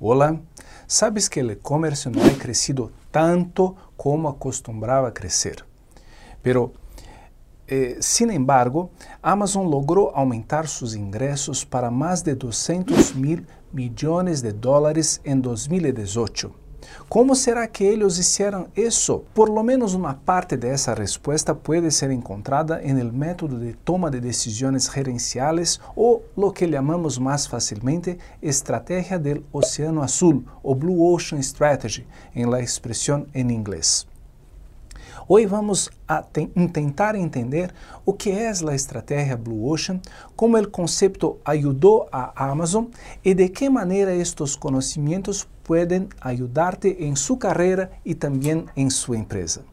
[0.00, 0.40] Olá,
[0.88, 5.64] sabes que o e-commerce não ha crescido tanto como acostumbrava crescer.
[6.42, 6.72] Pero,
[7.68, 8.90] eh, sin embargo,
[9.22, 16.63] Amazon logrou aumentar seus ingressos para mais de 200 mil milhões de dólares em 2018
[17.08, 19.24] como será que eles hicieron isso?
[19.34, 24.10] Por lo menos uma parte dessa resposta pode ser encontrada en el método de toma
[24.10, 31.12] de decisões gerenciales ou lo que chamamos mais facilmente estratégia del Océano Azul o Blue
[31.12, 34.06] Ocean Strategy, em la expressão em inglês.
[35.26, 35.90] Hoje vamos
[36.70, 37.72] tentar entender
[38.04, 39.98] o que é a estratégia Blue Ocean,
[40.36, 42.86] como o conceito ajudou a Amazon
[43.24, 49.16] e de que maneira estes conhecimentos podem ajudar-te em sua carreira e também em sua
[49.16, 49.64] empresa.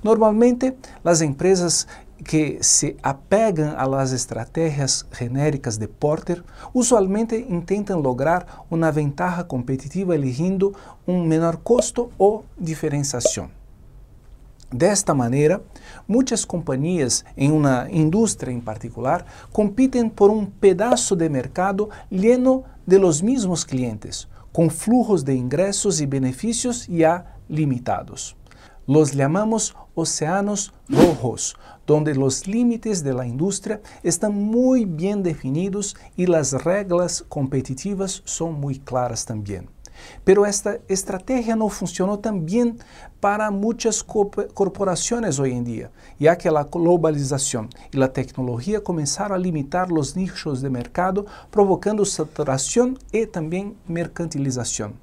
[0.00, 0.72] Normalmente,
[1.04, 1.84] as empresas
[2.24, 10.14] que se apegam a las estratégias genéricas de Porter usualmente intentam lograr uma ventaja competitiva
[10.14, 10.74] eligindo
[11.06, 13.50] um menor custo ou diferenciação.
[14.72, 15.60] Desta maneira,
[16.06, 22.96] muitas companhias em uma indústria em particular competem por um pedaço de mercado lleno de
[22.96, 28.36] los mismos clientes, com fluxos de ingressos e benefícios já limitados.
[28.86, 31.56] Los llamamos océanos rojos,
[31.86, 38.60] donde los límites de la industria están muy bien definidos y las reglas competitivas son
[38.60, 39.68] muy claras también.
[40.24, 42.78] Pero esta estrategia no funcionó tan bien
[43.20, 49.38] para muchas corporaciones hoy en día, ya que la globalización y la tecnología comenzaron a
[49.38, 54.94] limitar los nichos de mercado, provocando saturación y también mercantilización.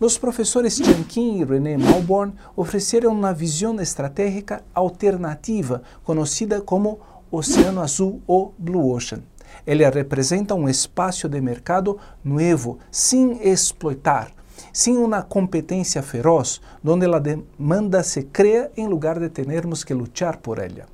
[0.00, 8.22] Os professores Chanquin e René Malborn ofereceram uma visão estratégica alternativa, conhecida como Oceano Azul
[8.26, 9.22] ou Blue Ocean.
[9.66, 14.30] Ele representa um espaço de mercado novo, sem explotar,
[14.72, 20.38] sem uma competência feroz, onde a demanda se cria em lugar de termos que lutar
[20.38, 20.93] por ela.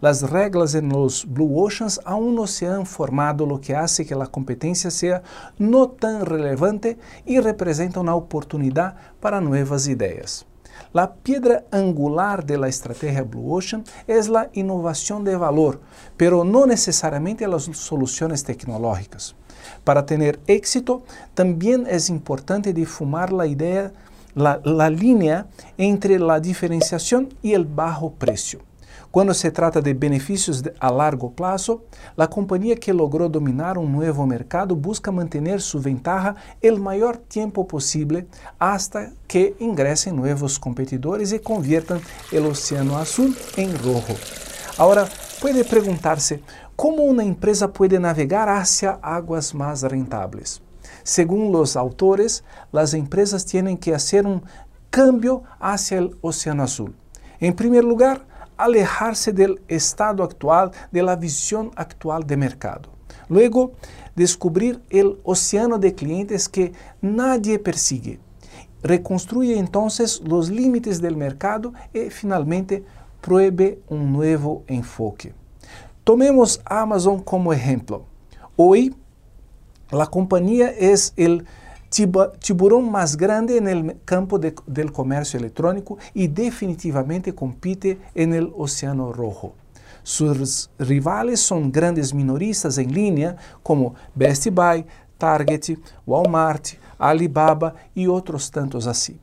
[0.00, 4.26] Las reglas en los Blue Oceans aún no se formado, lo que hace que la
[4.26, 5.22] competencia sea
[5.58, 10.46] no tan relevante y representa una oportunidad para nuevas ideas.
[10.92, 15.80] La piedra angular de la estrategia Blue Ocean es la innovación de valor,
[16.16, 19.34] pero no necesariamente las soluciones tecnológicas.
[19.84, 21.02] Para tener éxito,
[21.34, 23.92] también es importante difumar la idea,
[24.34, 25.46] la, la línea
[25.78, 28.60] entre la diferenciación y el bajo precio.
[29.10, 31.82] Quando se trata de benefícios a largo plazo,
[32.16, 37.64] a companhia que logrou dominar um novo mercado busca manter sua ventaja o maior tempo
[37.64, 38.24] possível
[38.58, 42.00] hasta que ingressem novos competidores e conviertam
[42.32, 44.16] o oceano azul em rojo.
[44.78, 45.08] Agora,
[45.40, 46.42] pode perguntar-se
[46.76, 50.60] como uma empresa pode navegar hacia águas mais rentáveis.
[51.02, 52.42] Segundo os autores,
[52.72, 54.40] as empresas têm que fazer um
[54.90, 56.90] cambio hacia o oceano azul.
[57.40, 58.20] Em primeiro lugar,
[58.56, 62.90] alejarse del estado actual, de la visión actual de mercado.
[63.28, 63.72] Luego,
[64.14, 68.20] descubrir el océano de clientes que nadie persigue.
[68.82, 72.84] Reconstruye entonces los límites del mercado y finalmente
[73.20, 75.34] pruebe un nuevo enfoque.
[76.04, 78.04] Tomemos Amazon como ejemplo.
[78.54, 78.94] Hoy,
[79.90, 81.44] la compañía es el
[81.88, 89.52] tiburão mais grande no campo de, del comercio electrónico e definitivamente compite no Oceano Rojo.
[90.02, 94.86] Sus rivales são grandes minoristas em linha como Best Buy,
[95.18, 99.18] Target, Walmart, Alibaba e outros tantos assim.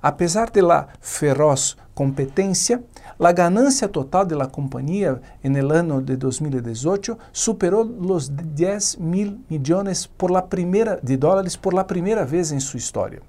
[0.00, 2.82] Apesar de la feroz competência,
[3.22, 10.30] a ganância total da companhia no ano de 2018 superou os 10 mil milhões por
[10.30, 13.20] la primeira, de dólares por la primeira vez em sua história.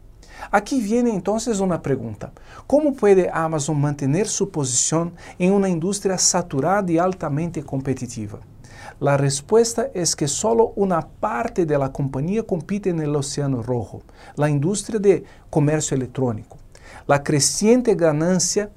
[0.49, 2.31] Aqui vem então uma pergunta:
[2.65, 8.39] Como pode a Amazon manter sua posição em uma indústria saturada e altamente competitiva?
[9.05, 14.01] A resposta é que solo uma parte da companhia compite no Oceano Rojo,
[14.37, 16.57] a indústria de comércio eletrônico.
[17.07, 18.71] A crescente ganância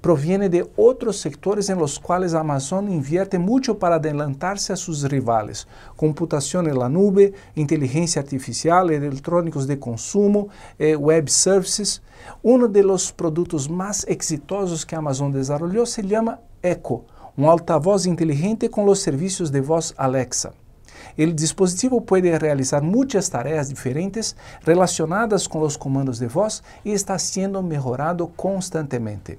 [0.00, 5.66] proviene de outros sectores em los a Amazon invierte muito para adelantarse a seus rivales.
[5.96, 10.48] Computação en la nube, inteligência artificial, eletrônicos de consumo,
[10.78, 12.00] eh, web services.
[12.42, 17.04] Um de los produtos mais exitosos que Amazon desarrolló se chama Echo,
[17.36, 20.52] um altavoz inteligente com os serviços de voz Alexa.
[21.18, 27.18] O dispositivo pode realizar muitas tarefas diferentes relacionadas com os comandos de voz e está
[27.18, 29.38] sendo melhorado constantemente.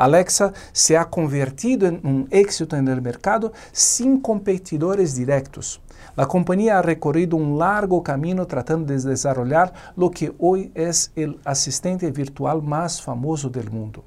[0.00, 5.82] Alexa se ha convertido en un éxito el mercado sin competidores directos.
[6.16, 11.38] La compañía ha recorrido un largo camino tratando de desarrollar lo que hoy es el
[11.44, 14.02] asistente virtual más famoso del mundo.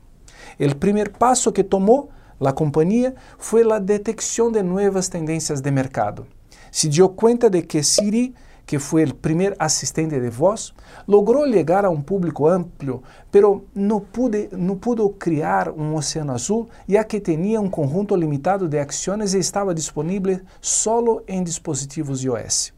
[0.57, 6.25] El primer paso que tomó la compañía fue la detección de nuevas tendencias de mercado.
[6.71, 8.33] Se dio cuenta de que Siri
[8.65, 10.73] que foi o primeiro assistente de voz,
[11.07, 16.69] logrou chegar a um público amplo, pero não pude, não pudo criar um oceano azul,
[16.87, 22.73] já que tinha um conjunto limitado de ações e estava disponível solo em dispositivos iOS.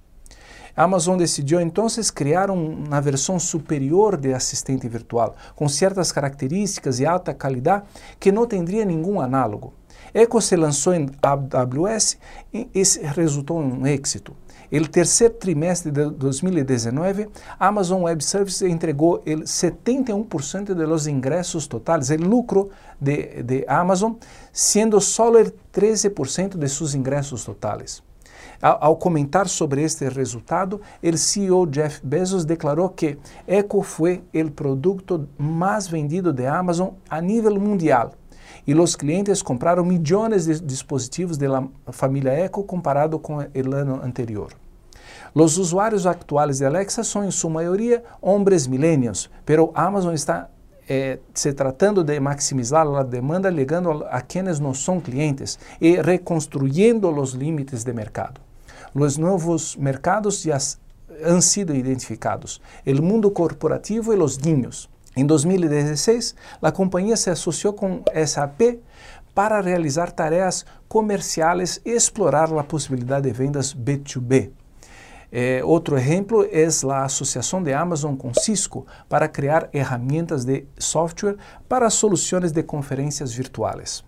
[0.76, 7.34] Amazon decidiu então criar uma versão superior de assistente virtual, com certas características e alta
[7.34, 7.86] qualidade
[8.20, 9.74] que não teria nenhum análogo.
[10.14, 12.18] Echo se lançou em AWS
[12.54, 12.70] e
[13.14, 14.36] resultou em um êxito.
[14.76, 22.10] El terceiro trimestre de 2019, Amazon Web Services entregou el 71% de los ingressos totales,
[22.10, 22.68] el lucro
[23.00, 24.18] de, de Amazon,
[24.52, 28.04] sendo el 13% de seus ingressos totales.
[28.62, 33.18] Ao, ao, comentar sobre este resultado, o CEO Jeff Bezos declarou que
[33.48, 38.12] Echo foi o produto mais vendido de Amazon a nível mundial
[38.68, 41.64] e os clientes compraram milhões de dispositivos da
[41.94, 44.52] família Echo comparado com o ano anterior.
[45.38, 50.50] Os usuários atuais de Alexa são, em sua maioria, homens millennials, pero Amazon está
[50.88, 57.10] eh, se tratando de maximizar a demanda ligando a, quienes não são clientes e reconstruyendo
[57.10, 58.40] os limites de mercado.
[58.94, 60.58] Os novos mercados já
[61.26, 64.90] han sido identificados: o mundo corporativo e os niños.
[65.18, 68.80] Em 2016, a companhia se associou com SAP
[69.34, 74.52] para realizar tarefas comerciais e explorar a possibilidade de vendas B2B.
[75.38, 81.36] Eh, outro exemplo é a associação de Amazon com Cisco para criar ferramentas de software
[81.68, 84.02] para soluções de conferências virtuais.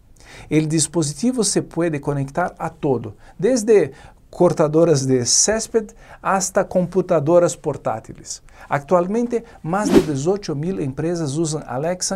[0.50, 3.92] O dispositivo se pode conectar a todo, desde
[4.30, 5.94] cortadoras de césped
[6.24, 8.42] hasta computadoras portáteis.
[8.70, 12.16] Actualmente, mais de 18 mil empresas usam Alexa,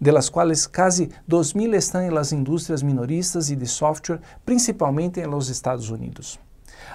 [0.00, 5.48] de las quais quase 2 mil estão em indústrias minoristas e de software, principalmente los
[5.48, 6.38] Estados Unidos.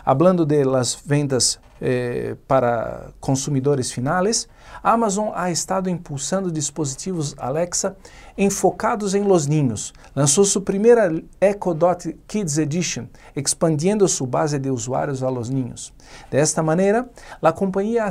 [0.05, 4.47] Hablando de las vendas eh, para consumidores finales,
[4.81, 7.95] Amazon ha estado impulsando dispositivos Alexa
[8.37, 9.93] enfocados em los niños.
[10.15, 11.11] Lançou sua primeira
[11.41, 15.93] Echo Dot Kids Edition, expandindo sua base de usuários a los niños.
[16.31, 17.09] Desta maneira,
[17.41, 18.07] a companhia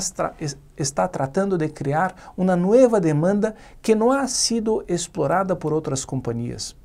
[0.76, 6.76] está tratando de criar uma nova demanda que não ha sido explorada por outras companhias.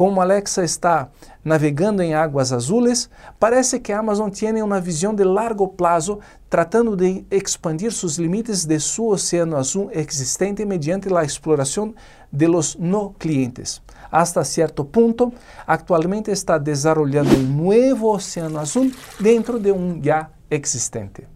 [0.00, 1.10] Como Alexa está
[1.44, 6.96] navegando em águas azules, parece que a Amazon tem uma visão de largo prazo, tratando
[6.96, 11.94] de expandir seus limites de seu oceano azul existente mediante a exploração
[12.32, 13.82] de los no clientes.
[14.10, 15.34] Hasta certo ponto,
[15.66, 21.28] actualmente está desarrollando um novo oceano azul dentro de um já existente.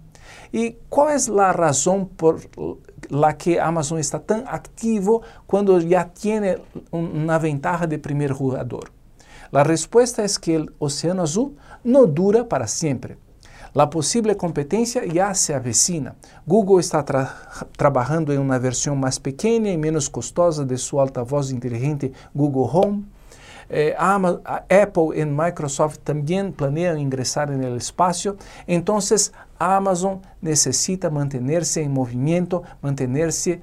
[0.50, 2.40] E qual é a razão por
[3.10, 6.58] la que Amazon está tão ativo quando já tem
[6.90, 8.90] uma ventaja de primeiro jogador?
[9.52, 11.54] A resposta é que o Oceano Azul
[11.84, 13.16] não dura para sempre.
[13.74, 16.16] A possível competência já se avecina.
[16.46, 17.26] Google está tra
[17.76, 23.04] trabalhando em uma versão mais pequena e menos custosa de sua altavoz inteligente Google Home.
[23.68, 28.36] Eh, Apple e Microsoft também planeiam ingressar no espaço.
[28.66, 28.98] Então,
[29.58, 33.60] a Amazon necessita manter-se em movimento, manter-se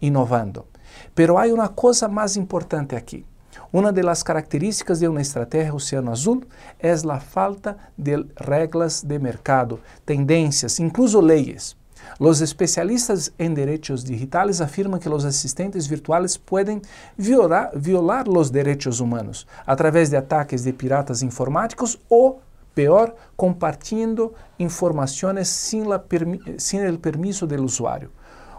[0.00, 0.66] inovando.
[1.14, 3.24] Pero há uma coisa mais importante aqui.
[3.72, 6.42] Uma das características de uma estratégia Oceano Azul
[6.78, 11.76] é a falta de regras de mercado, tendências, incluso leis.
[12.18, 16.80] Os especialistas em direitos digitais afirmam que os assistentes virtuais podem
[17.16, 22.40] violar, violar os direitos humanos através de ataques de piratas informáticos ou
[22.74, 28.10] Peor, compartilhando informações sem, la permi sem o permisso do usuário.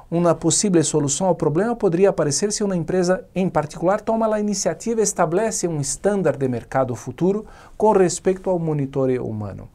[0.09, 5.01] Uma possível solução ao problema poderia aparecer se uma empresa em particular toma a iniciativa
[5.01, 9.67] e estabelece um estándar de mercado futuro com respeito ao monitoreio humano.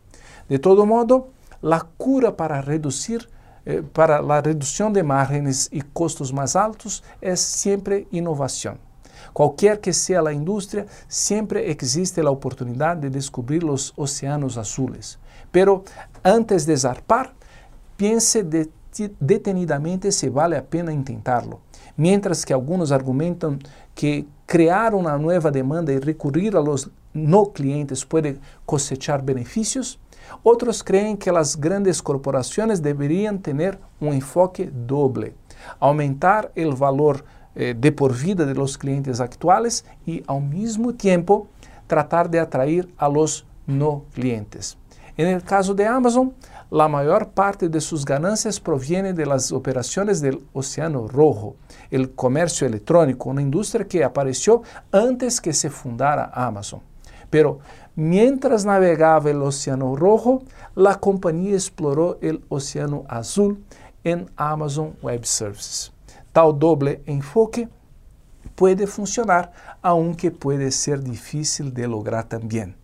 [0.49, 1.27] De todo modo,
[1.63, 3.29] a cura para reduzir
[3.65, 8.77] eh, para a redução de margens e custos mais altos é sempre inovação.
[9.33, 15.19] Qualquer que seja a indústria, sempre existe a oportunidade de descobrir os oceanos azules.
[15.53, 15.85] Pero
[16.25, 17.35] antes de zarpar,
[17.97, 18.71] pense de,
[19.21, 21.61] detenidamente se vale a pena intentarlo.
[21.97, 23.59] Mientras que alguns argumentam
[23.95, 29.99] que criar uma nova demanda e recorrer a los no clientes pode cosechar benefícios,
[30.45, 35.35] outros creem que as grandes corporações deveriam ter um enfoque doble,
[35.79, 41.49] aumentar o valor eh, de por vida de los clientes actuales y al mismo tiempo
[41.87, 44.79] tratar de atraer a los no clientes.
[45.17, 46.33] En el caso de Amazon,
[46.71, 51.57] la mayor parte de sus ganancias proviene de las operaciones del Océano Rojo,
[51.91, 54.63] el comercio electrónico, una industria que apareció
[54.93, 56.81] antes que se fundara Amazon.
[57.29, 57.59] Pero
[57.97, 60.43] mientras navegaba el Océano Rojo,
[60.77, 63.65] la compañía exploró el Océano Azul
[64.05, 65.93] en Amazon Web Services.
[66.33, 67.69] Tal doble enfoque
[68.55, 72.80] puede funcionar, aunque puede ser difícil de lograr también.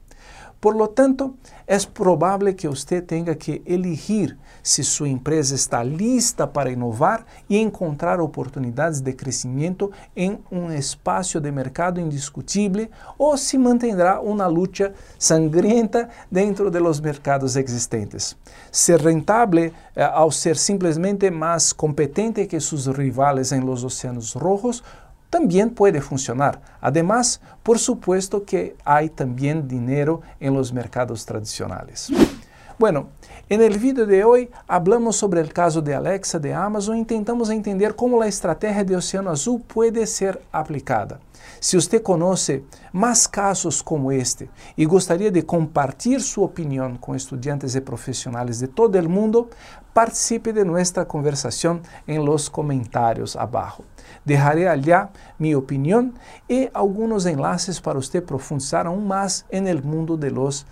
[0.67, 6.53] Por lo tanto, es probable que usted tenga que elegir si su empresa está lista
[6.53, 13.59] para innovar y encontrar oportunidades de crecimiento en un espacio de mercado indiscutible o si
[13.59, 18.37] mantendrá una lucha sangrienta dentro de los mercados existentes.
[18.73, 24.83] Ser rentable eh, al ser simplemente más competente que sus rivales en los océanos rojos
[25.37, 26.63] también puede funcionar.
[26.81, 32.11] Además, por supuesto que hay también dinero en los mercados tradicionales.
[32.79, 33.09] Bueno,
[33.51, 37.51] en el video de hoy hablamos sobre el caso de Alexa de Amazon e intentamos
[37.51, 41.19] entender cómo la estrategia de Océano Azul puede ser aplicada.
[41.61, 47.75] Si usted conoce más casos como este y gustaría de compartir su opinión con estudiantes
[47.75, 49.49] y profesionales de todo el mundo,
[49.93, 53.85] participe de nuestra conversación en los comentarios abajo.
[54.25, 56.15] Dejaré allá mi opinión
[56.47, 60.67] y algunos enlaces para usted profundizar aún más en el mundo de los.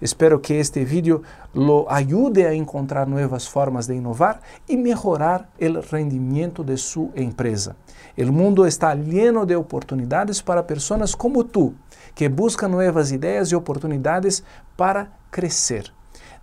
[0.00, 1.22] Espero que este vídeo
[1.54, 7.74] lo ayude a encontrar nuevas formas de innovar y mejorar el rendimiento de su empresa.
[8.16, 11.74] El mundo está lleno de oportunidades para personas como tú,
[12.14, 14.44] que buscan nuevas ideas y oportunidades
[14.76, 15.92] para crecer.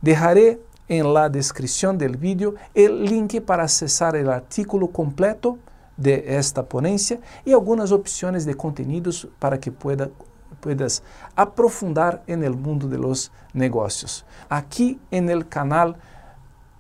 [0.02, 5.60] Dejaré en la descripción del vídeo el link para acessar el artículo completo
[5.96, 10.10] de esta ponencia y algunas opciones de contenidos para que pueda,
[10.60, 11.04] puedas
[11.36, 14.26] aprofundar en el mundo de los negocios.
[14.50, 15.98] Aquí en el canal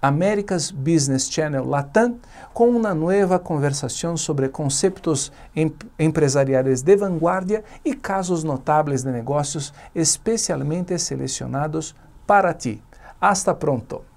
[0.01, 2.19] Américas Business Channel Latam
[2.53, 9.73] com uma nova conversação sobre conceptos em, empresariais de vanguardia e casos notáveis de negócios
[9.93, 11.93] especialmente selecionados
[12.25, 12.81] para ti.
[13.19, 14.08] Hasta pronto!